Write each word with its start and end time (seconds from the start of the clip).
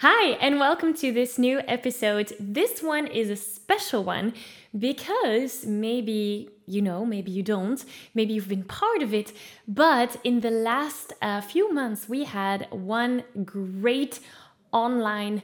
Hi, 0.00 0.32
and 0.42 0.60
welcome 0.60 0.92
to 0.96 1.10
this 1.10 1.38
new 1.38 1.62
episode. 1.66 2.34
This 2.38 2.82
one 2.82 3.06
is 3.06 3.30
a 3.30 3.36
special 3.36 4.04
one 4.04 4.34
because 4.78 5.64
maybe 5.64 6.50
you 6.66 6.82
know, 6.82 7.06
maybe 7.06 7.30
you 7.30 7.42
don't, 7.42 7.82
maybe 8.12 8.34
you've 8.34 8.48
been 8.48 8.64
part 8.64 9.02
of 9.02 9.14
it, 9.14 9.32
but 9.66 10.16
in 10.22 10.40
the 10.40 10.50
last 10.50 11.14
uh, 11.22 11.40
few 11.40 11.72
months, 11.72 12.10
we 12.10 12.24
had 12.24 12.68
one 12.70 13.24
great 13.42 14.20
online 14.70 15.42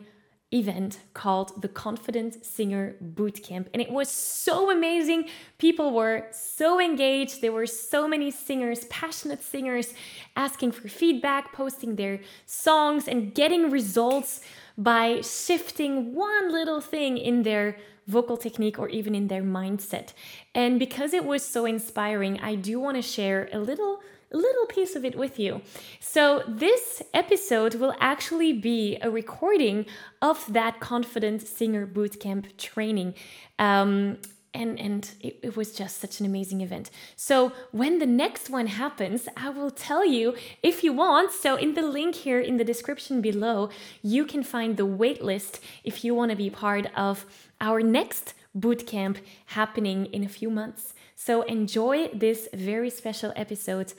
event 0.52 0.98
called 1.14 1.62
the 1.62 1.68
Confident 1.68 2.44
Singer 2.44 2.94
Bootcamp. 3.02 3.66
And 3.72 3.80
it 3.80 3.90
was 3.90 4.08
so 4.08 4.70
amazing. 4.70 5.28
People 5.58 5.92
were 5.92 6.26
so 6.30 6.80
engaged. 6.80 7.40
There 7.40 7.52
were 7.52 7.66
so 7.66 8.06
many 8.06 8.30
singers, 8.30 8.84
passionate 8.84 9.42
singers, 9.42 9.94
asking 10.36 10.72
for 10.72 10.88
feedback, 10.88 11.52
posting 11.52 11.96
their 11.96 12.20
songs, 12.46 13.08
and 13.08 13.34
getting 13.34 13.70
results 13.70 14.40
by 14.76 15.20
shifting 15.20 16.14
one 16.14 16.52
little 16.52 16.80
thing 16.80 17.18
in 17.18 17.42
their 17.42 17.76
vocal 18.06 18.36
technique 18.36 18.78
or 18.78 18.88
even 18.88 19.14
in 19.14 19.28
their 19.28 19.42
mindset. 19.42 20.12
And 20.54 20.78
because 20.78 21.12
it 21.12 21.24
was 21.24 21.44
so 21.44 21.64
inspiring, 21.64 22.40
I 22.40 22.56
do 22.56 22.80
want 22.80 22.96
to 22.96 23.02
share 23.02 23.48
a 23.52 23.58
little 23.58 24.00
little 24.36 24.66
piece 24.66 24.96
of 24.96 25.04
it 25.04 25.16
with 25.16 25.38
you. 25.38 25.62
So, 26.00 26.42
this 26.48 27.02
episode 27.14 27.74
will 27.76 27.94
actually 28.00 28.52
be 28.52 28.98
a 29.02 29.10
recording 29.10 29.86
of 30.20 30.52
that 30.52 30.80
Confident 30.80 31.46
Singer 31.46 31.86
Bootcamp 31.86 32.56
training. 32.56 33.14
Um, 33.58 34.18
and 34.54 34.78
and 34.78 35.10
it, 35.20 35.38
it, 35.42 35.56
was 35.56 35.72
just 35.72 35.98
such 35.98 36.20
an 36.20 36.26
amazing 36.26 36.60
event 36.60 36.90
so 37.16 37.52
when 37.70 37.98
the 37.98 38.06
next 38.06 38.50
one 38.50 38.66
happens 38.66 39.28
i 39.36 39.48
will 39.48 39.70
tell 39.70 40.04
you 40.04 40.34
if 40.62 40.84
you 40.84 40.92
want 40.92 41.32
so 41.32 41.56
in 41.56 41.74
the 41.74 41.82
link 41.82 42.14
here 42.14 42.40
in 42.40 42.56
the 42.56 42.64
description 42.64 43.20
below 43.20 43.70
you 44.02 44.24
can 44.24 44.42
find 44.42 44.76
the 44.76 44.86
waitlist 44.86 45.60
if 45.84 46.04
you 46.04 46.14
want 46.14 46.30
to 46.30 46.36
be 46.36 46.50
part 46.50 46.86
of 46.96 47.24
our 47.60 47.80
next 47.80 48.34
bootcamp 48.56 49.16
happening 49.46 50.06
in 50.06 50.22
a 50.22 50.28
few 50.28 50.50
months 50.50 50.94
so 51.24 51.42
enjoy 51.42 52.08
this 52.08 52.48
very 52.52 52.90
special 52.90 53.32
episode, 53.36 53.92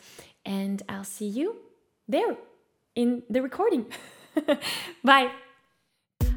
and 0.45 0.83
I'll 0.89 1.05
see 1.05 1.27
you 1.27 1.55
there 2.05 2.35
in 2.95 3.23
the 3.29 3.41
recording. 3.41 3.85
Bye. 5.05 5.31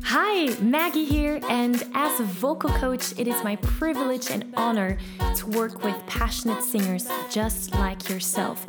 Hi, 0.05 0.56
Maggie 0.61 1.05
here, 1.05 1.41
and 1.48 1.83
as 1.93 2.20
a 2.20 2.23
vocal 2.23 2.70
coach, 2.70 3.19
it 3.19 3.27
is 3.27 3.43
my 3.43 3.56
privilege 3.56 4.31
and 4.31 4.55
honor 4.56 4.97
to 5.34 5.47
work 5.47 5.83
with 5.83 5.97
passionate 6.06 6.62
singers 6.62 7.09
just 7.31 7.75
like 7.75 8.09
yourself. 8.09 8.65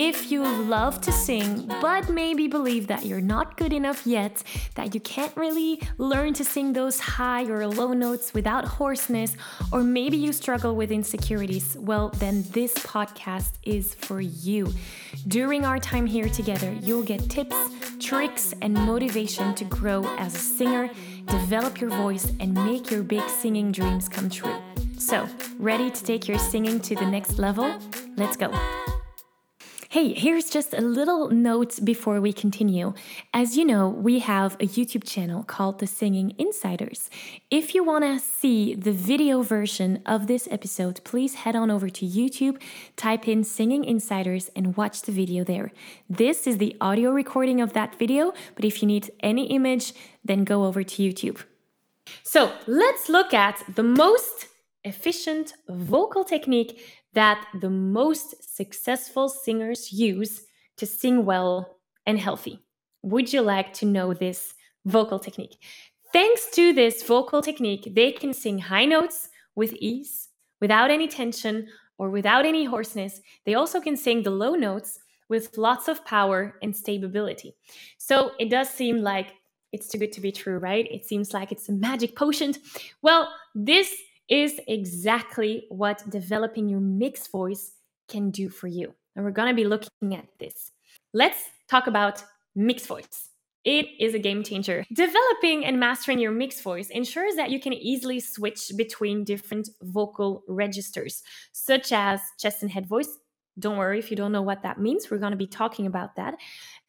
If 0.00 0.30
you 0.30 0.46
love 0.46 1.00
to 1.00 1.10
sing, 1.10 1.66
but 1.80 2.08
maybe 2.08 2.46
believe 2.46 2.86
that 2.86 3.04
you're 3.04 3.20
not 3.20 3.56
good 3.56 3.72
enough 3.72 4.06
yet, 4.06 4.44
that 4.76 4.94
you 4.94 5.00
can't 5.00 5.36
really 5.36 5.82
learn 5.98 6.34
to 6.34 6.44
sing 6.44 6.72
those 6.72 7.00
high 7.00 7.46
or 7.46 7.66
low 7.66 7.92
notes 7.92 8.32
without 8.32 8.64
hoarseness, 8.64 9.34
or 9.72 9.82
maybe 9.82 10.16
you 10.16 10.32
struggle 10.32 10.76
with 10.76 10.92
insecurities, 10.92 11.76
well, 11.80 12.10
then 12.10 12.44
this 12.52 12.74
podcast 12.74 13.54
is 13.64 13.92
for 13.92 14.20
you. 14.20 14.72
During 15.26 15.64
our 15.64 15.80
time 15.80 16.06
here 16.06 16.28
together, 16.28 16.72
you'll 16.80 17.02
get 17.02 17.28
tips, 17.28 17.56
tricks, 17.98 18.54
and 18.62 18.74
motivation 18.74 19.52
to 19.56 19.64
grow 19.64 20.04
as 20.16 20.32
a 20.32 20.38
singer, 20.38 20.90
develop 21.26 21.80
your 21.80 21.90
voice, 21.90 22.30
and 22.38 22.54
make 22.54 22.88
your 22.88 23.02
big 23.02 23.28
singing 23.28 23.72
dreams 23.72 24.08
come 24.08 24.30
true. 24.30 24.54
So, 24.96 25.28
ready 25.58 25.90
to 25.90 26.04
take 26.04 26.28
your 26.28 26.38
singing 26.38 26.78
to 26.82 26.94
the 26.94 27.06
next 27.06 27.40
level? 27.40 27.76
Let's 28.16 28.36
go. 28.36 28.52
Hey, 29.90 30.12
here's 30.12 30.50
just 30.50 30.74
a 30.74 30.82
little 30.82 31.30
note 31.30 31.82
before 31.82 32.20
we 32.20 32.30
continue. 32.30 32.92
As 33.32 33.56
you 33.56 33.64
know, 33.64 33.88
we 33.88 34.18
have 34.18 34.52
a 34.56 34.66
YouTube 34.66 35.02
channel 35.02 35.42
called 35.42 35.78
The 35.78 35.86
Singing 35.86 36.34
Insiders. 36.36 37.08
If 37.50 37.74
you 37.74 37.82
want 37.82 38.04
to 38.04 38.18
see 38.18 38.74
the 38.74 38.92
video 38.92 39.40
version 39.40 40.02
of 40.04 40.26
this 40.26 40.46
episode, 40.50 41.00
please 41.04 41.36
head 41.36 41.56
on 41.56 41.70
over 41.70 41.88
to 41.88 42.04
YouTube, 42.04 42.60
type 42.96 43.26
in 43.26 43.42
Singing 43.44 43.82
Insiders, 43.82 44.50
and 44.54 44.76
watch 44.76 45.00
the 45.00 45.12
video 45.12 45.42
there. 45.42 45.72
This 46.06 46.46
is 46.46 46.58
the 46.58 46.76
audio 46.82 47.10
recording 47.10 47.62
of 47.62 47.72
that 47.72 47.94
video, 47.98 48.34
but 48.56 48.66
if 48.66 48.82
you 48.82 48.88
need 48.88 49.10
any 49.20 49.46
image, 49.46 49.94
then 50.22 50.44
go 50.44 50.66
over 50.66 50.82
to 50.82 51.02
YouTube. 51.02 51.44
So 52.22 52.52
let's 52.66 53.08
look 53.08 53.32
at 53.32 53.64
the 53.74 53.82
most 53.82 54.47
efficient 54.84 55.54
vocal 55.68 56.24
technique 56.24 56.80
that 57.14 57.46
the 57.60 57.70
most 57.70 58.56
successful 58.56 59.28
singers 59.28 59.92
use 59.92 60.42
to 60.76 60.86
sing 60.86 61.24
well 61.24 61.78
and 62.06 62.18
healthy. 62.18 62.60
Would 63.02 63.32
you 63.32 63.42
like 63.42 63.72
to 63.74 63.86
know 63.86 64.14
this 64.14 64.54
vocal 64.84 65.18
technique? 65.18 65.56
Thanks 66.12 66.48
to 66.52 66.72
this 66.72 67.02
vocal 67.02 67.42
technique, 67.42 67.92
they 67.94 68.12
can 68.12 68.32
sing 68.32 68.58
high 68.58 68.86
notes 68.86 69.28
with 69.54 69.74
ease, 69.74 70.28
without 70.60 70.90
any 70.90 71.08
tension 71.08 71.68
or 71.98 72.10
without 72.10 72.46
any 72.46 72.64
hoarseness. 72.64 73.20
They 73.44 73.54
also 73.54 73.80
can 73.80 73.96
sing 73.96 74.22
the 74.22 74.30
low 74.30 74.54
notes 74.54 74.98
with 75.28 75.58
lots 75.58 75.88
of 75.88 76.04
power 76.04 76.56
and 76.62 76.74
stability. 76.74 77.54
So 77.98 78.32
it 78.38 78.48
does 78.50 78.70
seem 78.70 78.98
like 78.98 79.32
it's 79.72 79.88
too 79.88 79.98
good 79.98 80.12
to 80.12 80.20
be 80.20 80.32
true, 80.32 80.58
right? 80.58 80.86
It 80.90 81.04
seems 81.04 81.34
like 81.34 81.52
it's 81.52 81.68
a 81.68 81.72
magic 81.72 82.16
potion. 82.16 82.54
Well, 83.02 83.28
this 83.54 83.94
is 84.28 84.60
exactly 84.68 85.66
what 85.68 86.08
developing 86.10 86.68
your 86.68 86.80
mixed 86.80 87.30
voice 87.30 87.72
can 88.08 88.30
do 88.30 88.48
for 88.48 88.66
you. 88.66 88.94
And 89.16 89.24
we're 89.24 89.30
going 89.32 89.48
to 89.48 89.54
be 89.54 89.64
looking 89.64 90.14
at 90.14 90.26
this. 90.38 90.70
Let's 91.12 91.42
talk 91.68 91.86
about 91.86 92.22
mixed 92.54 92.86
voice. 92.86 93.30
It 93.64 93.86
is 93.98 94.14
a 94.14 94.18
game 94.18 94.42
changer. 94.44 94.84
Developing 94.92 95.64
and 95.64 95.80
mastering 95.80 96.18
your 96.18 96.30
mixed 96.30 96.62
voice 96.62 96.90
ensures 96.90 97.34
that 97.34 97.50
you 97.50 97.60
can 97.60 97.72
easily 97.72 98.20
switch 98.20 98.70
between 98.76 99.24
different 99.24 99.68
vocal 99.82 100.42
registers, 100.48 101.22
such 101.52 101.92
as 101.92 102.20
chest 102.38 102.62
and 102.62 102.70
head 102.70 102.86
voice. 102.86 103.18
Don't 103.58 103.76
worry 103.76 103.98
if 103.98 104.10
you 104.10 104.16
don't 104.16 104.32
know 104.32 104.42
what 104.42 104.62
that 104.62 104.80
means, 104.80 105.10
we're 105.10 105.18
going 105.18 105.32
to 105.32 105.36
be 105.36 105.46
talking 105.46 105.86
about 105.86 106.14
that, 106.16 106.34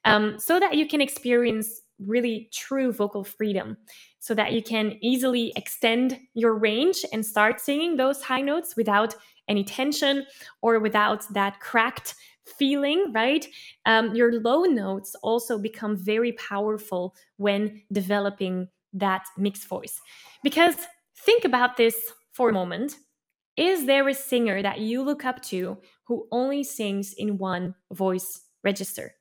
um, 0.06 0.38
so 0.38 0.60
that 0.60 0.76
you 0.76 0.88
can 0.88 1.02
experience 1.02 1.82
really 2.00 2.50
true 2.54 2.94
vocal 2.94 3.24
freedom 3.24 3.76
so 4.20 4.34
that 4.36 4.54
you 4.54 4.62
can 4.62 4.98
easily 5.02 5.54
extend 5.56 6.20
your 6.34 6.54
range 6.54 7.06
and 7.14 7.26
start 7.26 7.60
singing 7.60 7.96
those 7.96 8.22
high 8.22 8.42
notes 8.42 8.76
without 8.76 9.16
any 9.48 9.64
tension 9.64 10.26
or 10.62 10.80
without 10.80 11.26
that 11.34 11.60
cracked 11.60 12.16
feeling, 12.46 13.12
right? 13.14 13.48
Um, 13.86 14.16
your 14.16 14.42
low 14.42 14.64
notes 14.64 15.16
also 15.24 15.58
become 15.58 15.96
very 15.96 16.34
powerful 16.34 17.16
when 17.38 17.82
developing 17.92 18.68
that 18.94 19.26
mixed 19.38 19.68
voice. 19.68 20.00
Because 20.44 20.76
think 21.26 21.46
about 21.46 21.78
this 21.78 22.12
for 22.32 22.50
a 22.50 22.54
moment. 22.54 22.96
Is 23.58 23.86
there 23.86 24.08
a 24.08 24.14
singer 24.14 24.62
that 24.62 24.80
you 24.80 25.04
look 25.04 25.26
up 25.26 25.42
to 25.44 25.78
who 26.06 26.28
only 26.32 26.64
sings 26.64 27.14
in 27.14 27.38
one 27.38 27.76
voice 27.92 28.42
register? 28.64 29.16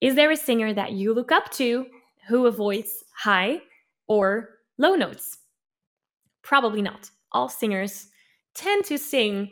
Is 0.00 0.14
there 0.14 0.30
a 0.30 0.36
singer 0.36 0.72
that 0.72 0.92
you 0.92 1.14
look 1.14 1.30
up 1.30 1.50
to 1.52 1.86
who 2.28 2.46
avoids 2.46 3.04
high 3.14 3.60
or 4.08 4.50
low 4.78 4.94
notes? 4.94 5.38
Probably 6.42 6.82
not. 6.82 7.10
All 7.32 7.48
singers 7.48 8.08
tend 8.54 8.84
to 8.86 8.98
sing 8.98 9.50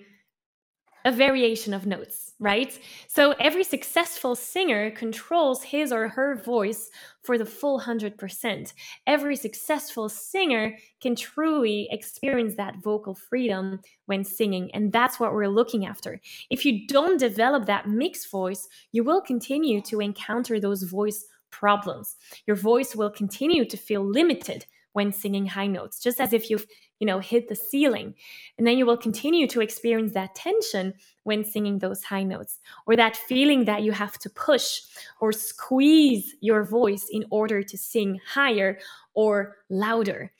a 1.04 1.12
variation 1.12 1.74
of 1.74 1.86
notes, 1.86 2.32
right? 2.38 2.78
So 3.08 3.32
every 3.32 3.62
successful 3.62 4.34
singer 4.34 4.90
controls 4.90 5.62
his 5.62 5.92
or 5.92 6.08
her 6.08 6.36
voice 6.36 6.90
for 7.22 7.36
the 7.36 7.44
full 7.44 7.78
100%. 7.78 8.72
Every 9.06 9.36
successful 9.36 10.08
singer 10.08 10.78
can 11.02 11.14
truly 11.14 11.88
experience 11.90 12.54
that 12.56 12.82
vocal 12.82 13.14
freedom 13.14 13.80
when 14.06 14.24
singing, 14.24 14.70
and 14.72 14.92
that's 14.92 15.20
what 15.20 15.34
we're 15.34 15.48
looking 15.48 15.84
after. 15.84 16.20
If 16.48 16.64
you 16.64 16.86
don't 16.86 17.20
develop 17.20 17.66
that 17.66 17.88
mixed 17.88 18.30
voice, 18.30 18.66
you 18.92 19.04
will 19.04 19.20
continue 19.20 19.82
to 19.82 20.00
encounter 20.00 20.58
those 20.58 20.84
voice 20.84 21.26
problems. 21.60 22.16
Your 22.46 22.56
voice 22.56 22.96
will 22.96 23.10
continue 23.10 23.64
to 23.66 23.76
feel 23.76 24.04
limited 24.04 24.66
when 24.92 25.12
singing 25.12 25.46
high 25.46 25.66
notes, 25.66 25.98
just 25.98 26.20
as 26.20 26.32
if 26.32 26.48
you've, 26.48 26.66
you 27.00 27.06
know, 27.06 27.18
hit 27.18 27.48
the 27.48 27.56
ceiling. 27.56 28.14
And 28.56 28.66
then 28.66 28.78
you 28.78 28.86
will 28.86 28.96
continue 28.96 29.46
to 29.48 29.60
experience 29.60 30.12
that 30.14 30.36
tension 30.36 30.94
when 31.24 31.44
singing 31.44 31.78
those 31.78 32.04
high 32.04 32.22
notes, 32.22 32.60
or 32.86 32.96
that 32.96 33.16
feeling 33.16 33.64
that 33.64 33.82
you 33.82 33.92
have 33.92 34.16
to 34.18 34.30
push 34.30 34.82
or 35.20 35.32
squeeze 35.32 36.36
your 36.40 36.64
voice 36.64 37.06
in 37.10 37.24
order 37.30 37.62
to 37.62 37.76
sing 37.76 38.20
higher 38.24 38.78
or 39.14 39.56
louder. 39.68 40.32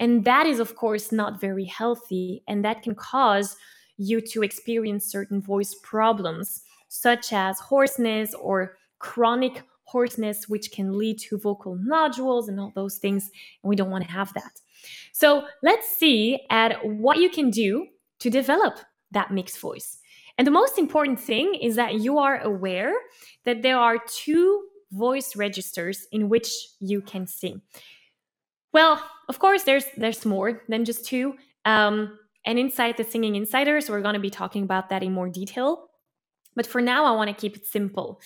And 0.00 0.24
that 0.24 0.46
is, 0.46 0.60
of 0.60 0.74
course, 0.74 1.12
not 1.12 1.40
very 1.40 1.66
healthy. 1.66 2.42
And 2.48 2.64
that 2.64 2.82
can 2.82 2.94
cause 2.94 3.56
you 3.96 4.20
to 4.32 4.42
experience 4.42 5.04
certain 5.04 5.40
voice 5.40 5.76
problems, 5.82 6.62
such 6.88 7.32
as 7.32 7.60
hoarseness 7.60 8.34
or 8.34 8.76
chronic 8.98 9.62
hoarseness, 9.90 10.48
which 10.48 10.70
can 10.72 10.96
lead 10.96 11.18
to 11.18 11.38
vocal 11.38 11.76
nodules 11.76 12.48
and 12.48 12.58
all 12.60 12.72
those 12.74 12.96
things. 12.98 13.30
And 13.62 13.68
we 13.68 13.76
don't 13.76 13.90
want 13.90 14.04
to 14.04 14.10
have 14.10 14.32
that. 14.34 14.60
So 15.12 15.44
let's 15.62 15.88
see 15.88 16.40
at 16.50 16.84
what 16.84 17.18
you 17.18 17.30
can 17.30 17.50
do 17.50 17.86
to 18.20 18.30
develop 18.30 18.78
that 19.10 19.30
mixed 19.30 19.58
voice. 19.60 19.98
And 20.38 20.46
the 20.46 20.52
most 20.52 20.78
important 20.78 21.20
thing 21.20 21.54
is 21.54 21.76
that 21.76 21.94
you 21.94 22.18
are 22.18 22.40
aware 22.40 22.94
that 23.44 23.62
there 23.62 23.78
are 23.78 23.98
two 24.24 24.64
voice 24.92 25.36
registers 25.36 26.06
in 26.12 26.28
which 26.28 26.48
you 26.80 27.00
can 27.02 27.26
sing. 27.26 27.60
Well, 28.72 29.02
of 29.28 29.38
course, 29.38 29.64
there's 29.64 29.84
there's 29.96 30.24
more 30.24 30.62
than 30.68 30.84
just 30.84 31.04
two. 31.04 31.34
Um, 31.64 32.18
and 32.46 32.58
inside 32.58 32.96
the 32.96 33.04
Singing 33.04 33.34
Insiders, 33.36 33.90
we're 33.90 34.00
going 34.00 34.14
to 34.14 34.20
be 34.20 34.30
talking 34.30 34.62
about 34.62 34.88
that 34.88 35.02
in 35.02 35.12
more 35.12 35.28
detail. 35.28 35.88
But 36.56 36.66
for 36.66 36.80
now, 36.80 37.04
I 37.04 37.12
want 37.12 37.28
to 37.28 37.40
keep 37.40 37.56
it 37.56 37.66
simple. 37.66 38.20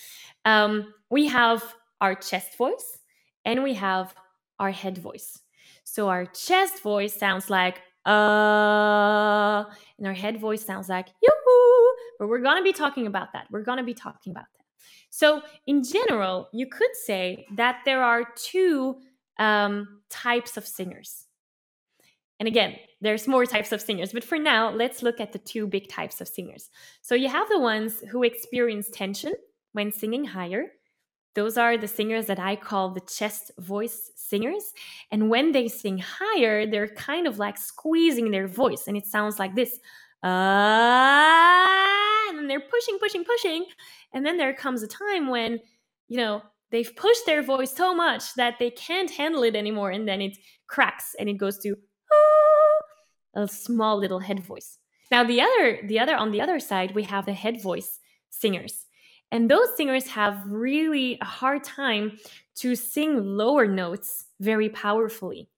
Um, 0.45 0.93
we 1.15 1.27
have 1.27 1.63
our 2.01 2.13
chest 2.13 2.57
voice 2.57 2.97
and 3.45 3.63
we 3.63 3.73
have 3.73 4.13
our 4.59 4.71
head 4.71 4.97
voice. 4.97 5.39
So 5.85 6.09
our 6.09 6.25
chest 6.25 6.83
voice 6.83 7.13
sounds 7.13 7.49
like 7.49 7.77
uh, 8.05 9.63
and 9.97 10.05
our 10.05 10.13
head 10.13 10.41
voice 10.41 10.65
sounds 10.65 10.89
like 10.89 11.07
yoo 11.23 11.95
But 12.19 12.27
we're 12.27 12.41
to 12.57 12.63
be 12.63 12.73
talking 12.73 13.07
about 13.07 13.31
that. 13.31 13.47
We're 13.49 13.63
to 13.77 13.85
be 13.85 13.93
talking 13.93 14.31
about 14.31 14.47
that. 14.57 14.65
So, 15.09 15.41
in 15.65 15.83
general, 15.83 16.49
you 16.51 16.67
could 16.67 16.93
say 17.05 17.47
that 17.55 17.75
there 17.85 18.03
are 18.03 18.25
two 18.35 18.97
um, 19.39 20.01
types 20.09 20.57
of 20.57 20.67
singers. 20.67 21.27
And 22.41 22.47
again, 22.47 22.75
there's 22.99 23.25
more 23.25 23.45
types 23.45 23.71
of 23.71 23.79
singers, 23.79 24.11
but 24.11 24.25
for 24.25 24.37
now, 24.37 24.69
let's 24.69 25.01
look 25.01 25.21
at 25.21 25.31
the 25.31 25.39
two 25.39 25.65
big 25.65 25.87
types 25.87 26.19
of 26.19 26.27
singers. 26.27 26.69
So 27.01 27.15
you 27.15 27.29
have 27.29 27.47
the 27.47 27.59
ones 27.59 28.03
who 28.11 28.23
experience 28.23 28.89
tension 28.89 29.33
when 29.71 29.93
singing 29.93 30.25
higher. 30.25 30.65
Those 31.35 31.57
are 31.57 31.77
the 31.77 31.87
singers 31.87 32.25
that 32.27 32.39
I 32.39 32.55
call 32.55 32.89
the 32.89 33.01
chest 33.01 33.51
voice 33.59 34.11
singers. 34.15 34.71
And 35.11 35.29
when 35.29 35.51
they 35.51 35.67
sing 35.67 35.99
higher, 35.99 36.65
they're 36.65 36.87
kind 36.87 37.27
of 37.27 37.37
like 37.37 37.57
squeezing 37.57 38.31
their 38.31 38.47
voice, 38.47 38.87
and 38.87 38.95
it 38.97 39.05
sounds 39.05 39.37
like 39.37 39.53
this. 39.53 39.77
Ah, 40.23 41.75
and 42.29 42.49
they're 42.49 42.61
pushing, 42.61 42.97
pushing, 42.99 43.23
pushing. 43.23 43.65
And 44.13 44.25
then 44.25 44.37
there 44.37 44.53
comes 44.53 44.81
a 44.81 44.87
time 44.87 45.29
when, 45.29 45.59
you 46.07 46.17
know, 46.17 46.41
they've 46.71 46.95
pushed 46.95 47.25
their 47.25 47.43
voice 47.43 47.75
so 47.75 47.93
much 47.93 48.33
that 48.35 48.55
they 48.57 48.71
can't 48.71 49.11
handle 49.11 49.43
it 49.43 49.55
anymore. 49.55 49.91
And 49.91 50.07
then 50.07 50.21
it 50.21 50.37
cracks 50.67 51.15
and 51.19 51.29
it 51.29 51.33
goes 51.37 51.59
to 51.59 51.75
a 53.35 53.47
small 53.47 53.97
little 53.97 54.19
head 54.19 54.39
voice. 54.41 54.79
Now 55.11 55.23
the 55.23 55.41
other 55.41 55.79
the 55.85 55.99
other 55.99 56.15
on 56.15 56.31
the 56.31 56.41
other 56.41 56.59
side 56.59 56.95
we 56.95 57.03
have 57.03 57.25
the 57.25 57.33
head 57.33 57.61
voice 57.61 57.99
singers. 58.29 58.84
And 59.31 59.49
those 59.49 59.75
singers 59.75 60.07
have 60.07 60.41
really 60.45 61.17
a 61.21 61.25
hard 61.25 61.63
time 61.63 62.19
to 62.55 62.75
sing 62.75 63.23
lower 63.23 63.67
notes 63.67 64.25
very 64.39 64.69
powerfully 64.69 65.49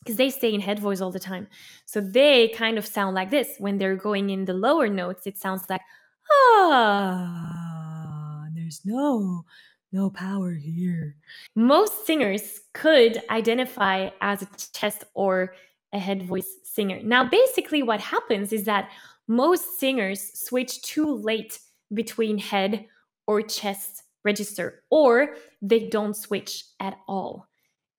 because 0.00 0.16
they 0.16 0.30
stay 0.30 0.54
in 0.54 0.60
head 0.60 0.78
voice 0.78 1.00
all 1.00 1.10
the 1.10 1.18
time. 1.18 1.48
So 1.84 2.00
they 2.00 2.48
kind 2.48 2.78
of 2.78 2.86
sound 2.86 3.14
like 3.14 3.30
this 3.30 3.56
when 3.58 3.78
they're 3.78 3.96
going 3.96 4.30
in 4.30 4.46
the 4.46 4.54
lower 4.54 4.88
notes. 4.88 5.26
It 5.26 5.36
sounds 5.36 5.64
like 5.68 5.82
ah, 6.30 8.46
there's 8.54 8.80
no 8.84 9.44
no 9.92 10.10
power 10.10 10.52
here. 10.52 11.16
Most 11.54 12.06
singers 12.06 12.60
could 12.74 13.22
identify 13.30 14.10
as 14.20 14.42
a 14.42 14.48
chest 14.72 15.04
or 15.14 15.54
a 15.92 15.98
head 15.98 16.24
voice 16.24 16.48
singer. 16.62 17.00
Now, 17.02 17.28
basically, 17.28 17.82
what 17.82 18.00
happens 18.00 18.52
is 18.52 18.64
that 18.64 18.90
most 19.26 19.78
singers 19.78 20.38
switch 20.38 20.82
too 20.82 21.06
late 21.06 21.58
between 21.92 22.38
head 22.38 22.86
or 23.26 23.42
chest 23.42 24.02
register, 24.24 24.82
or 24.90 25.36
they 25.62 25.88
don't 25.88 26.14
switch 26.14 26.64
at 26.80 26.98
all. 27.06 27.46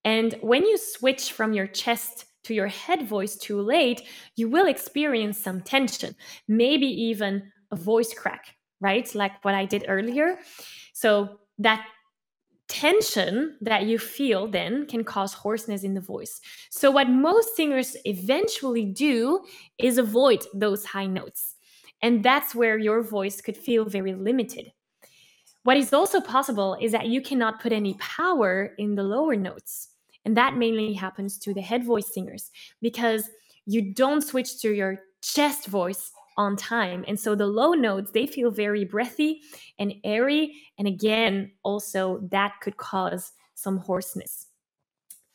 And 0.04 0.34
when 0.40 0.64
you 0.64 0.78
switch 0.78 1.32
from 1.32 1.52
your 1.52 1.66
chest 1.66 2.26
to 2.44 2.54
your 2.54 2.68
head 2.68 3.06
voice 3.06 3.36
too 3.36 3.60
late, 3.60 4.02
you 4.36 4.48
will 4.48 4.66
experience 4.66 5.38
some 5.38 5.60
tension, 5.60 6.14
maybe 6.48 6.86
even 6.86 7.50
a 7.70 7.76
voice 7.76 8.14
crack, 8.14 8.56
right? 8.80 9.12
Like 9.14 9.44
what 9.44 9.54
I 9.54 9.66
did 9.66 9.84
earlier. 9.88 10.38
So 10.92 11.40
that 11.58 11.84
tension 12.68 13.56
that 13.60 13.86
you 13.86 13.98
feel 13.98 14.46
then 14.46 14.86
can 14.86 15.02
cause 15.04 15.34
hoarseness 15.34 15.82
in 15.82 15.94
the 15.94 16.00
voice. 16.00 16.40
So, 16.70 16.90
what 16.90 17.10
most 17.10 17.56
singers 17.56 17.96
eventually 18.04 18.84
do 18.84 19.44
is 19.76 19.98
avoid 19.98 20.44
those 20.54 20.84
high 20.84 21.06
notes. 21.06 21.56
And 22.02 22.22
that's 22.22 22.54
where 22.54 22.78
your 22.78 23.02
voice 23.02 23.40
could 23.40 23.56
feel 23.56 23.84
very 23.84 24.14
limited. 24.14 24.72
What 25.62 25.76
is 25.76 25.92
also 25.92 26.20
possible 26.20 26.76
is 26.80 26.92
that 26.92 27.08
you 27.08 27.20
cannot 27.20 27.60
put 27.60 27.72
any 27.72 27.94
power 27.94 28.74
in 28.78 28.94
the 28.94 29.02
lower 29.02 29.36
notes. 29.36 29.88
And 30.24 30.36
that 30.36 30.56
mainly 30.56 30.94
happens 30.94 31.38
to 31.40 31.54
the 31.54 31.60
head 31.60 31.84
voice 31.84 32.12
singers 32.12 32.50
because 32.80 33.28
you 33.66 33.92
don't 33.92 34.22
switch 34.22 34.60
to 34.62 34.72
your 34.72 35.00
chest 35.22 35.66
voice 35.66 36.12
on 36.36 36.56
time. 36.56 37.04
And 37.06 37.20
so 37.20 37.34
the 37.34 37.46
low 37.46 37.72
notes, 37.72 38.10
they 38.12 38.26
feel 38.26 38.50
very 38.50 38.84
breathy 38.84 39.42
and 39.78 39.94
airy. 40.04 40.56
And 40.78 40.88
again, 40.88 41.52
also 41.62 42.20
that 42.30 42.54
could 42.62 42.78
cause 42.78 43.32
some 43.54 43.78
hoarseness. 43.78 44.46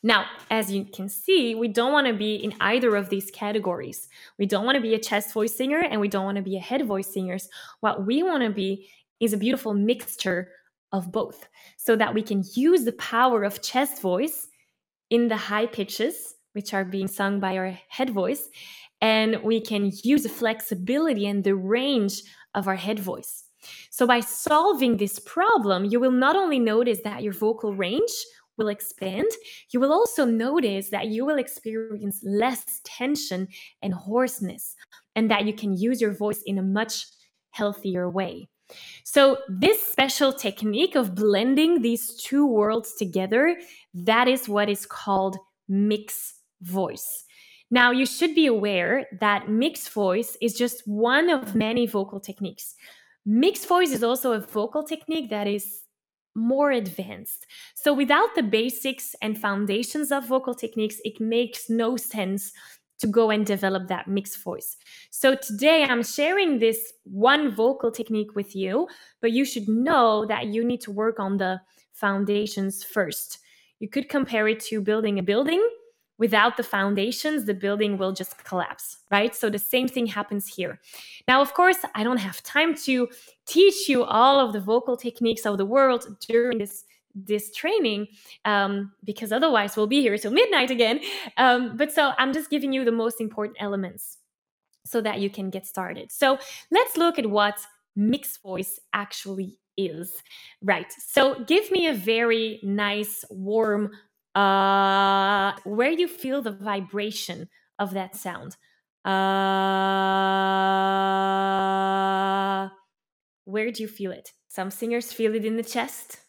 Now, 0.06 0.28
as 0.52 0.72
you 0.72 0.86
can 0.86 1.10
see, 1.10 1.56
we 1.56 1.68
don't 1.68 1.92
want 1.92 2.06
to 2.06 2.13
be 2.13 2.36
in 2.36 2.54
either 2.62 2.96
of 2.96 3.10
these 3.10 3.31
categories. 3.31 4.07
We 4.38 4.46
don't 4.46 4.63
want 4.63 4.75
to 4.75 4.81
be 4.81 4.94
a 4.94 5.00
chest 5.00 5.34
voice 5.34 5.56
singer 5.56 5.80
and 5.80 6.00
we 6.00 6.07
don't 6.07 6.25
want 6.25 6.36
to 6.36 6.44
be 6.44 6.57
a 6.57 6.60
head 6.60 6.86
voice 6.86 7.12
singers. 7.12 7.50
What 7.80 8.06
we 8.06 8.22
want 8.22 8.44
to 8.44 8.52
be 8.52 8.88
is 9.19 9.34
a 9.34 9.38
beautiful 9.38 9.74
mixture 9.74 10.50
of 10.92 11.12
both 11.12 11.48
so 11.78 11.96
that 11.96 12.13
we 12.13 12.22
can 12.22 12.44
use 12.54 12.84
the 12.84 12.92
power 12.92 13.44
of 13.44 13.63
chest 13.63 14.00
voice 14.00 14.48
in 15.10 15.28
the 15.28 15.38
high 15.38 15.66
pitches, 15.66 16.36
which 16.54 16.75
are 16.75 16.86
being 16.86 17.08
sung 17.08 17.40
by 17.40 17.58
our 17.58 17.75
head 17.90 18.12
voice, 18.12 18.48
and 19.01 19.42
we 19.42 19.60
can 19.60 19.92
use 20.04 20.22
the 20.22 20.30
flexibility 20.30 21.25
and 21.25 21.44
the 21.44 21.56
range 21.56 22.22
of 22.54 22.68
our 22.68 22.75
head 22.75 23.00
voice. 23.00 23.46
So, 23.90 24.06
by 24.06 24.19
solving 24.19 24.98
this 24.98 25.18
problem, 25.18 25.86
you 25.86 26.00
will 26.00 26.12
not 26.12 26.36
only 26.36 26.60
notice 26.60 27.00
that 27.04 27.24
your 27.24 27.34
vocal 27.34 27.74
range 27.74 28.13
will 28.57 28.68
expand, 28.68 29.28
you 29.72 29.80
will 29.80 29.92
also 29.92 30.25
notice 30.25 30.90
that 30.90 31.07
you 31.07 31.25
will 31.25 31.38
experience 31.38 32.22
less 32.24 32.81
tension 32.84 33.48
and 33.81 33.94
hoarseness, 33.94 34.75
and 35.16 35.30
that 35.31 35.46
you 35.46 35.54
can 35.54 35.75
use 35.75 36.02
your 36.02 36.13
voice 36.13 36.42
in 36.46 36.57
a 36.57 36.63
much 36.63 37.06
healthier 37.52 38.10
way. 38.10 38.50
So, 39.04 39.38
this 39.48 39.86
special 39.86 40.34
technique 40.34 40.96
of 40.96 41.16
blending 41.16 41.81
these 41.81 42.16
two 42.16 42.48
worlds 42.48 42.96
together, 42.96 43.57
that 43.94 44.28
is 44.28 44.50
what 44.50 44.69
is 44.69 44.86
called 44.86 45.38
mix 45.69 46.36
voice. 46.62 47.25
Now, 47.72 47.92
you 47.92 48.06
should 48.06 48.36
be 48.36 48.46
aware 48.48 49.06
that 49.19 49.50
mixed 49.50 49.92
voice 49.92 50.38
is 50.42 50.54
just 50.54 50.88
one 50.88 51.30
of 51.30 51.56
many 51.56 51.88
vocal 51.88 52.19
techniques. 52.19 52.75
Mixed 53.25 53.68
voice 53.68 53.92
is 53.92 54.04
also 54.04 54.34
a 54.34 54.40
vocal 54.40 54.84
technique 54.84 55.30
that 55.30 55.48
is 55.48 55.81
more 56.36 56.72
advanced. 56.72 57.46
So, 57.76 57.94
without 57.94 58.36
the 58.36 58.44
basics 58.44 59.16
and 59.22 59.38
foundations 59.38 60.12
of 60.12 60.28
vocal 60.28 60.54
techniques, 60.54 61.00
it 61.04 61.20
makes 61.20 61.70
no 61.70 61.98
sense 61.98 62.51
to 63.00 63.08
go 63.08 63.30
and 63.30 63.46
develop 63.46 63.88
that 63.88 64.08
mixed 64.08 64.42
voice. 64.44 64.77
So, 65.12 65.36
today 65.36 65.84
I'm 65.84 66.04
sharing 66.04 66.60
this 66.60 66.94
one 67.04 67.56
vocal 67.56 67.92
technique 67.92 68.36
with 68.36 68.56
you, 68.56 68.88
but 69.22 69.32
you 69.32 69.46
should 69.46 69.68
know 69.68 70.25
that 70.27 70.48
you 70.48 70.63
need 70.63 70.82
to 70.82 70.92
work 70.92 71.20
on 71.20 71.38
the 71.38 71.62
foundations 71.94 72.84
first. 72.84 73.39
You 73.80 73.89
could 73.89 74.10
compare 74.10 74.48
it 74.48 74.60
to 74.65 74.82
building 74.82 75.20
a 75.20 75.24
building 75.24 75.65
without 76.17 76.57
the 76.57 76.63
foundations, 76.63 77.45
the 77.45 77.53
building 77.53 77.98
will 77.98 78.13
just 78.13 78.43
collapse, 78.43 78.98
right? 79.12 79.36
So 79.36 79.50
the 79.50 79.60
same 79.60 79.88
thing 79.88 80.07
happens 80.07 80.48
here. 80.48 80.79
Now, 81.27 81.41
of 81.41 81.53
course, 81.53 81.77
I 81.93 82.03
don't 82.03 82.17
have 82.17 82.41
time 82.43 82.75
to 82.86 83.10
teach 83.45 83.89
you 83.89 84.03
all 84.03 84.39
of 84.39 84.53
the 84.53 84.60
vocal 84.60 84.98
techniques 84.98 85.45
of 85.45 85.57
the 85.57 85.65
world 85.65 86.17
during 86.27 86.57
this 86.57 86.86
this 87.17 87.50
training 87.53 88.07
um, 88.43 88.91
because 89.05 89.31
otherwise 89.31 89.77
we'll 89.77 89.88
be 89.88 90.01
here 90.01 90.17
till 90.17 90.31
midnight 90.31 90.69
again. 90.69 91.00
Um, 91.38 91.77
but 91.77 91.93
so 91.93 92.12
I'm 92.17 92.34
just 92.34 92.50
giving 92.50 92.74
you 92.74 92.84
the 92.84 92.91
most 92.91 93.22
important 93.22 93.55
elements 93.62 94.17
so 94.86 95.00
that 95.00 95.22
you 95.22 95.29
can 95.29 95.50
get 95.50 95.65
started. 95.65 96.12
So 96.12 96.38
let's 96.72 96.98
look 96.98 97.17
at 97.17 97.29
what 97.29 97.57
mixed 97.95 98.41
voice 98.41 98.81
actually 98.91 99.57
is. 99.77 100.22
Right. 100.62 100.91
So 100.91 101.43
give 101.45 101.72
me 101.72 101.88
a 101.88 101.93
very 101.93 102.60
nice, 102.63 103.24
warm 103.29 103.91
uh, 104.36 105.54
where 105.63 105.96
do 105.96 106.01
you 106.01 106.08
feel 106.08 106.42
the 106.42 106.51
vibration 106.51 107.50
of 107.80 107.94
that 107.94 108.15
sound. 108.15 108.58
Uh, 109.04 109.10
where 113.46 113.72
do 113.72 113.84
you 113.84 113.88
feel 113.88 114.12
it? 114.12 114.32
Some 114.48 114.70
singers 114.72 115.13
feel 115.13 115.36
it 115.36 115.46
in 115.46 115.58
the 115.58 115.63
chest. 115.63 116.20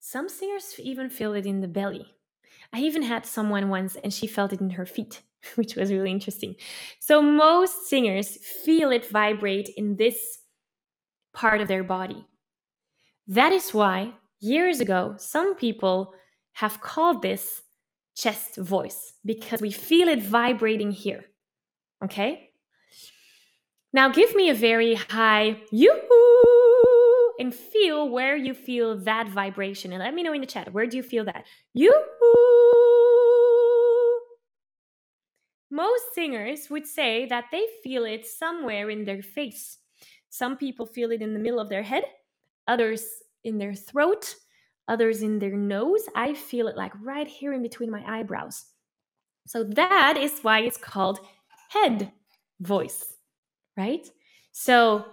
Some 0.00 0.28
singers 0.28 0.74
even 0.78 1.10
feel 1.10 1.34
it 1.34 1.46
in 1.46 1.60
the 1.60 1.68
belly. 1.68 2.06
I 2.72 2.80
even 2.80 3.02
had 3.02 3.26
someone 3.26 3.68
once 3.68 3.96
and 3.96 4.12
she 4.12 4.26
felt 4.26 4.52
it 4.52 4.60
in 4.60 4.70
her 4.70 4.86
feet, 4.86 5.22
which 5.56 5.76
was 5.76 5.92
really 5.92 6.10
interesting. 6.10 6.56
So, 7.00 7.20
most 7.22 7.86
singers 7.88 8.36
feel 8.64 8.90
it 8.90 9.08
vibrate 9.10 9.68
in 9.76 9.96
this 9.96 10.38
part 11.34 11.60
of 11.60 11.68
their 11.68 11.84
body. 11.84 12.26
That 13.26 13.52
is 13.52 13.74
why 13.74 14.14
years 14.40 14.80
ago, 14.80 15.16
some 15.18 15.54
people 15.56 16.14
have 16.56 16.80
called 16.80 17.20
this 17.20 17.62
chest 18.14 18.56
voice 18.56 19.12
because 19.26 19.60
we 19.60 19.70
feel 19.70 20.08
it 20.08 20.22
vibrating 20.22 20.90
here. 20.90 21.22
Okay? 22.02 22.48
Now 23.92 24.08
give 24.08 24.34
me 24.34 24.48
a 24.48 24.54
very 24.54 24.94
high 24.94 25.58
you 25.70 25.92
and 27.38 27.54
feel 27.54 28.08
where 28.08 28.36
you 28.36 28.54
feel 28.54 28.96
that 29.00 29.28
vibration. 29.28 29.92
And 29.92 30.02
let 30.02 30.14
me 30.14 30.22
know 30.22 30.32
in 30.32 30.40
the 30.40 30.46
chat, 30.46 30.72
where 30.72 30.86
do 30.86 30.96
you 30.96 31.02
feel 31.02 31.26
that? 31.26 31.44
You. 31.74 31.92
Most 35.70 36.14
singers 36.14 36.70
would 36.70 36.86
say 36.86 37.26
that 37.26 37.44
they 37.52 37.66
feel 37.84 38.06
it 38.06 38.24
somewhere 38.24 38.88
in 38.88 39.04
their 39.04 39.22
face. 39.22 39.76
Some 40.30 40.56
people 40.56 40.86
feel 40.86 41.10
it 41.10 41.20
in 41.20 41.34
the 41.34 41.40
middle 41.40 41.60
of 41.60 41.68
their 41.68 41.82
head, 41.82 42.04
others 42.66 43.04
in 43.44 43.58
their 43.58 43.74
throat, 43.74 44.36
others 44.88 45.22
in 45.22 45.38
their 45.38 45.56
nose. 45.56 46.02
I 46.14 46.34
feel 46.34 46.68
it 46.68 46.76
like 46.76 46.92
right 47.02 47.26
here 47.26 47.52
in 47.52 47.62
between 47.62 47.90
my 47.90 48.02
eyebrows. 48.06 48.64
So 49.46 49.64
that 49.64 50.16
is 50.16 50.40
why 50.42 50.60
it's 50.60 50.76
called 50.76 51.20
head 51.70 52.12
voice, 52.60 53.14
right? 53.76 54.08
So 54.52 55.04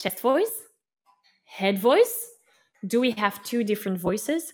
chest 0.00 0.20
voice, 0.20 0.52
head 1.44 1.78
voice. 1.78 2.28
Do 2.86 3.00
we 3.00 3.12
have 3.12 3.42
two 3.44 3.64
different 3.64 3.98
voices? 3.98 4.52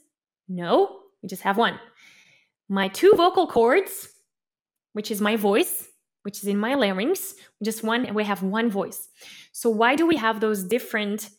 No, 0.48 1.00
we 1.22 1.28
just 1.28 1.42
have 1.42 1.56
one. 1.56 1.78
My 2.68 2.88
two 2.88 3.12
vocal 3.16 3.46
cords, 3.46 4.08
which 4.92 5.10
is 5.10 5.20
my 5.20 5.36
voice, 5.36 5.88
which 6.22 6.38
is 6.38 6.46
in 6.46 6.58
my 6.58 6.74
larynx, 6.74 7.34
just 7.62 7.82
one, 7.82 8.04
and 8.04 8.14
we 8.14 8.24
have 8.24 8.42
one 8.42 8.70
voice. 8.70 9.08
So 9.52 9.70
why 9.70 9.96
do 9.96 10.06
we 10.06 10.16
have 10.16 10.40
those 10.40 10.64
different 10.64 11.30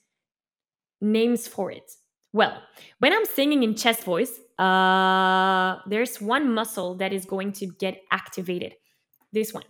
names 1.02 1.48
for 1.48 1.72
it? 1.72 1.92
Well, 2.32 2.62
when 3.00 3.14
I'm 3.14 3.26
singing 3.26 3.64
in 3.64 3.76
chest 3.76 4.04
voice, 4.04 4.40
uh, 4.60 5.78
there's 5.88 6.22
one 6.22 6.54
muscle 6.54 6.96
that 6.96 7.12
is 7.14 7.26
going 7.26 7.54
to 7.54 7.68
get 7.68 8.02
activated. 8.12 8.74
This 9.32 9.54
one. 9.54 9.64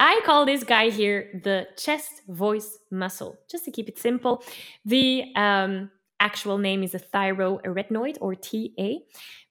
I 0.00 0.20
call 0.26 0.44
this 0.44 0.64
guy 0.64 0.90
here 0.90 1.40
the 1.44 1.66
chest 1.76 2.22
voice 2.28 2.78
muscle, 2.90 3.38
just 3.50 3.64
to 3.64 3.70
keep 3.70 3.88
it 3.88 3.98
simple. 3.98 4.42
The 4.84 5.32
um, 5.36 5.90
actual 6.20 6.58
name 6.58 6.82
is 6.82 6.94
a 6.94 6.98
thyroarytenoid 6.98 8.18
or 8.20 8.34
TA, 8.34 8.98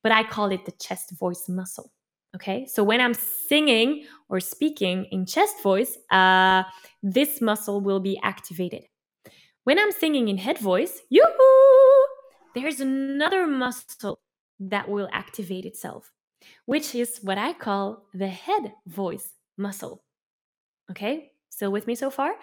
but 0.04 0.12
I 0.12 0.24
call 0.24 0.52
it 0.52 0.66
the 0.66 0.74
chest 0.74 1.14
voice 1.18 1.46
muscle. 1.48 1.92
Okay, 2.36 2.66
so 2.66 2.84
when 2.84 3.00
I'm 3.00 3.14
singing 3.14 4.06
or 4.28 4.40
speaking 4.40 5.06
in 5.12 5.26
chest 5.26 5.62
voice, 5.62 5.98
uh, 6.12 6.64
this 7.04 7.42
muscle 7.42 7.80
will 7.80 8.00
be 8.00 8.20
activated. 8.24 8.86
When 9.66 9.80
I'm 9.80 9.92
singing 9.92 10.28
in 10.28 10.38
head 10.38 10.58
voice, 10.58 11.02
yoo-hoo, 11.10 11.63
there's 12.56 12.80
another 12.80 13.48
muscle 13.48 14.20
that 14.60 14.90
will 14.90 15.10
activate 15.12 15.66
itself, 15.66 16.12
which 16.66 16.96
is 16.96 17.20
what 17.22 17.38
I 17.38 17.54
call 17.54 18.06
the 18.14 18.28
head 18.28 18.74
voice 18.86 19.30
muscle. 19.58 20.04
Okay, 20.92 21.32
still 21.50 21.72
with 21.72 21.88
me 21.88 21.96
so 21.96 22.10
far? 22.10 22.34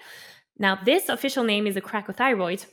Now, 0.58 0.78
this 0.84 1.08
official 1.08 1.44
name 1.44 1.66
is 1.66 1.74
the 1.74 1.80
cricothyroid. 1.80 2.66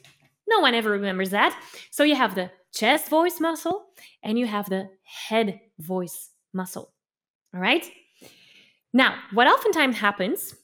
No 0.48 0.60
one 0.60 0.74
ever 0.74 0.91
remembers 0.91 1.29
that. 1.32 1.58
So 1.91 2.03
you 2.03 2.15
have 2.15 2.36
the 2.36 2.51
chest 2.74 3.10
voice 3.10 3.39
muscle 3.39 3.88
and 4.24 4.38
you 4.38 4.46
have 4.46 4.70
the 4.70 4.89
head 5.03 5.60
voice 5.79 6.32
muscle. 6.53 6.94
All 7.53 7.62
right? 7.62 7.89
Now, 8.94 9.15
what 9.34 9.48
oftentimes 9.48 9.98
happens 9.98 10.56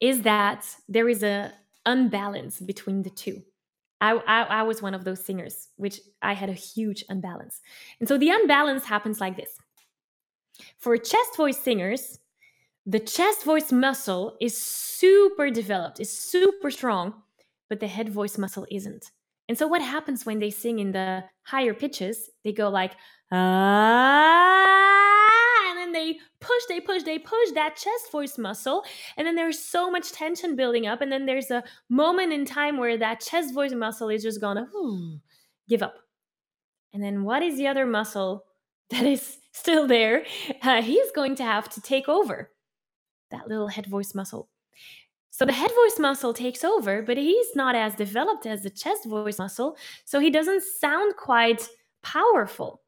is 0.00 0.22
that 0.22 0.66
there 0.88 1.08
is 1.08 1.22
a 1.22 1.52
unbalance 1.84 2.60
between 2.60 3.02
the 3.02 3.10
two. 3.10 3.42
I, 4.00 4.12
I, 4.12 4.42
I, 4.42 4.62
was 4.62 4.82
one 4.82 4.94
of 4.94 5.04
those 5.04 5.24
singers, 5.24 5.68
which 5.76 6.00
I 6.20 6.34
had 6.34 6.50
a 6.50 6.54
huge 6.54 7.04
unbalance. 7.08 7.60
And 7.98 8.08
so 8.08 8.18
the 8.18 8.30
unbalance 8.30 8.84
happens 8.84 9.20
like 9.20 9.36
this. 9.36 9.56
For 10.78 10.96
chest 10.98 11.36
voice 11.36 11.58
singers, 11.58 12.18
the 12.84 13.00
chest 13.00 13.44
voice 13.44 13.72
muscle 13.72 14.36
is 14.40 14.56
super 14.56 15.50
developed, 15.50 15.98
is 15.98 16.16
super 16.16 16.70
strong, 16.70 17.14
but 17.68 17.80
the 17.80 17.88
head 17.88 18.10
voice 18.10 18.38
muscle 18.38 18.66
isn't. 18.70 19.10
And 19.48 19.56
so 19.56 19.66
what 19.66 19.82
happens 19.82 20.26
when 20.26 20.40
they 20.40 20.50
sing 20.50 20.78
in 20.78 20.92
the 20.92 21.24
higher 21.42 21.74
pitches? 21.74 22.30
They 22.44 22.52
go 22.52 22.68
like, 22.68 22.92
ah 23.32 24.95
they 25.96 26.18
push, 26.40 26.62
they 26.68 26.80
push, 26.80 27.02
they 27.02 27.18
push 27.18 27.50
that 27.54 27.76
chest 27.76 28.12
voice 28.12 28.36
muscle. 28.38 28.84
And 29.16 29.26
then 29.26 29.34
there's 29.34 29.58
so 29.58 29.90
much 29.90 30.12
tension 30.12 30.54
building 30.54 30.86
up. 30.86 31.00
And 31.00 31.10
then 31.10 31.26
there's 31.26 31.50
a 31.50 31.64
moment 31.88 32.32
in 32.32 32.44
time 32.44 32.76
where 32.76 32.98
that 32.98 33.20
chest 33.20 33.54
voice 33.54 33.72
muscle 33.72 34.10
is 34.10 34.22
just 34.22 34.40
gonna 34.40 34.68
give 35.68 35.82
up. 35.82 35.96
And 36.92 37.02
then 37.02 37.24
what 37.24 37.42
is 37.42 37.56
the 37.56 37.66
other 37.66 37.86
muscle 37.86 38.44
that 38.90 39.04
is 39.04 39.38
still 39.52 39.86
there? 39.86 40.24
Uh, 40.62 40.82
he's 40.82 41.10
going 41.12 41.34
to 41.36 41.42
have 41.42 41.68
to 41.70 41.80
take 41.80 42.08
over 42.08 42.50
that 43.30 43.48
little 43.48 43.68
head 43.68 43.86
voice 43.86 44.14
muscle. 44.14 44.48
So 45.30 45.44
the 45.44 45.52
head 45.52 45.70
voice 45.70 45.98
muscle 45.98 46.32
takes 46.32 46.64
over, 46.64 47.02
but 47.02 47.18
he's 47.18 47.54
not 47.54 47.74
as 47.74 47.94
developed 47.94 48.46
as 48.46 48.62
the 48.62 48.70
chest 48.70 49.04
voice 49.04 49.38
muscle. 49.38 49.76
So 50.06 50.18
he 50.18 50.30
doesn't 50.30 50.62
sound 50.62 51.16
quite 51.16 51.68
powerful. 52.02 52.80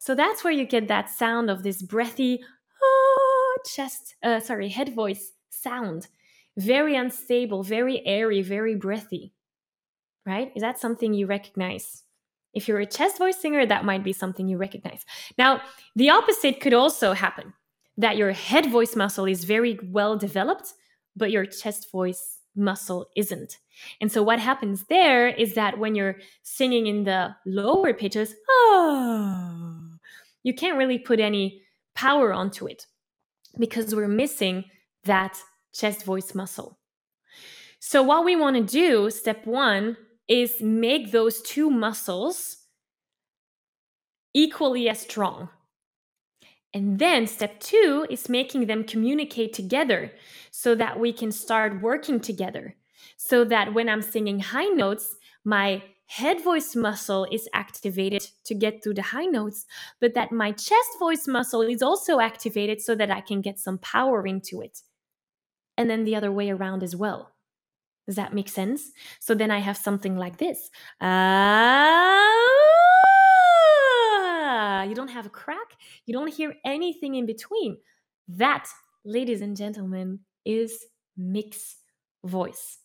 So 0.00 0.14
that's 0.14 0.42
where 0.42 0.52
you 0.52 0.64
get 0.64 0.88
that 0.88 1.10
sound 1.10 1.50
of 1.50 1.62
this 1.62 1.82
breathy 1.82 2.40
ah, 2.82 3.58
chest, 3.66 4.14
uh, 4.22 4.40
sorry, 4.40 4.70
head 4.70 4.94
voice 4.94 5.32
sound. 5.50 6.08
Very 6.56 6.96
unstable, 6.96 7.62
very 7.62 8.04
airy, 8.06 8.40
very 8.40 8.74
breathy. 8.74 9.34
Right? 10.24 10.52
Is 10.56 10.62
that 10.62 10.78
something 10.78 11.12
you 11.12 11.26
recognize? 11.26 12.02
If 12.54 12.66
you're 12.66 12.80
a 12.80 12.86
chest 12.86 13.18
voice 13.18 13.36
singer, 13.36 13.66
that 13.66 13.84
might 13.84 14.02
be 14.02 14.14
something 14.14 14.48
you 14.48 14.56
recognize. 14.56 15.04
Now, 15.36 15.60
the 15.94 16.08
opposite 16.08 16.60
could 16.60 16.74
also 16.74 17.12
happen 17.12 17.52
that 17.98 18.16
your 18.16 18.32
head 18.32 18.70
voice 18.70 18.96
muscle 18.96 19.26
is 19.26 19.44
very 19.44 19.78
well 19.84 20.16
developed, 20.16 20.72
but 21.14 21.30
your 21.30 21.44
chest 21.44 21.92
voice 21.92 22.38
muscle 22.56 23.10
isn't. 23.16 23.58
And 24.00 24.10
so 24.10 24.22
what 24.22 24.40
happens 24.40 24.86
there 24.86 25.28
is 25.28 25.54
that 25.54 25.78
when 25.78 25.94
you're 25.94 26.16
singing 26.42 26.86
in 26.86 27.04
the 27.04 27.36
lower 27.44 27.92
pitches, 27.92 28.34
oh, 28.48 29.79
you 30.42 30.54
can't 30.54 30.78
really 30.78 30.98
put 30.98 31.20
any 31.20 31.62
power 31.94 32.32
onto 32.32 32.66
it 32.66 32.86
because 33.58 33.94
we're 33.94 34.08
missing 34.08 34.64
that 35.04 35.38
chest 35.72 36.04
voice 36.04 36.34
muscle. 36.34 36.78
So, 37.78 38.02
what 38.02 38.24
we 38.24 38.36
want 38.36 38.56
to 38.56 38.62
do, 38.62 39.10
step 39.10 39.46
one, 39.46 39.96
is 40.28 40.60
make 40.60 41.10
those 41.10 41.40
two 41.42 41.70
muscles 41.70 42.58
equally 44.34 44.88
as 44.88 45.00
strong. 45.00 45.48
And 46.72 46.98
then 46.98 47.26
step 47.26 47.58
two 47.58 48.06
is 48.10 48.28
making 48.28 48.66
them 48.66 48.84
communicate 48.84 49.52
together 49.52 50.12
so 50.52 50.74
that 50.76 51.00
we 51.00 51.12
can 51.12 51.32
start 51.32 51.82
working 51.82 52.20
together. 52.20 52.76
So 53.16 53.44
that 53.44 53.74
when 53.74 53.88
I'm 53.88 54.02
singing 54.02 54.38
high 54.38 54.66
notes, 54.66 55.16
my 55.44 55.82
head 56.10 56.42
voice 56.42 56.74
muscle 56.74 57.24
is 57.30 57.48
activated 57.54 58.26
to 58.44 58.52
get 58.52 58.82
to 58.82 58.92
the 58.92 59.00
high 59.00 59.26
notes, 59.26 59.64
but 60.00 60.12
that 60.14 60.32
my 60.32 60.50
chest 60.50 60.90
voice 60.98 61.28
muscle 61.28 61.60
is 61.62 61.82
also 61.82 62.18
activated 62.18 62.80
so 62.80 62.96
that 62.96 63.12
I 63.12 63.20
can 63.20 63.40
get 63.40 63.60
some 63.60 63.78
power 63.78 64.26
into 64.26 64.60
it. 64.60 64.80
And 65.76 65.88
then 65.88 66.02
the 66.02 66.16
other 66.16 66.32
way 66.32 66.50
around 66.50 66.82
as 66.82 66.96
well. 66.96 67.30
Does 68.06 68.16
that 68.16 68.34
make 68.34 68.48
sense? 68.48 68.90
So 69.20 69.36
then 69.36 69.52
I 69.52 69.60
have 69.60 69.76
something 69.76 70.16
like 70.16 70.38
this. 70.38 70.68
Ah, 71.00 72.24
you 74.82 74.96
don't 74.96 75.10
have 75.10 75.26
a 75.26 75.30
crack, 75.30 75.76
you 76.06 76.12
don't 76.12 76.34
hear 76.34 76.56
anything 76.64 77.14
in 77.14 77.24
between. 77.24 77.76
That, 78.26 78.66
ladies 79.04 79.42
and 79.42 79.56
gentlemen, 79.56 80.18
is 80.44 80.86
mix 81.16 81.76
voice. 82.24 82.78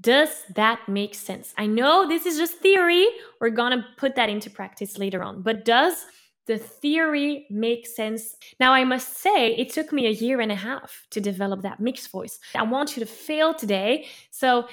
Does 0.00 0.44
that 0.54 0.88
make 0.88 1.14
sense? 1.14 1.54
I 1.56 1.66
know 1.66 2.06
this 2.06 2.26
is 2.26 2.36
just 2.36 2.58
theory. 2.58 3.06
We're 3.40 3.50
going 3.50 3.72
to 3.72 3.84
put 3.96 4.14
that 4.16 4.28
into 4.28 4.50
practice 4.50 4.98
later 4.98 5.22
on. 5.22 5.42
But 5.42 5.64
does 5.64 6.04
the 6.46 6.58
theory 6.58 7.46
make 7.50 7.86
sense? 7.86 8.36
Now, 8.60 8.72
I 8.72 8.84
must 8.84 9.18
say, 9.18 9.54
it 9.56 9.72
took 9.72 9.92
me 9.92 10.06
a 10.06 10.10
year 10.10 10.40
and 10.40 10.52
a 10.52 10.56
half 10.56 11.06
to 11.10 11.20
develop 11.20 11.62
that 11.62 11.80
mixed 11.80 12.10
voice. 12.10 12.38
I 12.54 12.62
want 12.62 12.96
you 12.96 13.04
to 13.04 13.10
fail 13.10 13.54
today. 13.54 14.06
So, 14.30 14.68